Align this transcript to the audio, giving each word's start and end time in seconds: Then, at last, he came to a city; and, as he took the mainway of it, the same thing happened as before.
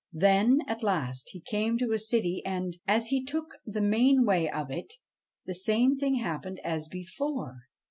Then, 0.13 0.61
at 0.65 0.81
last, 0.81 1.29
he 1.31 1.39
came 1.41 1.77
to 1.77 1.91
a 1.91 1.99
city; 1.99 2.41
and, 2.43 2.75
as 2.87 3.09
he 3.09 3.23
took 3.23 3.57
the 3.67 3.81
mainway 3.81 4.49
of 4.51 4.71
it, 4.71 4.95
the 5.45 5.53
same 5.53 5.93
thing 5.93 6.15
happened 6.15 6.59
as 6.63 6.87
before. 6.87 7.67